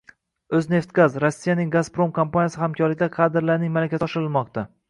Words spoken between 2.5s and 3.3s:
hamkorligida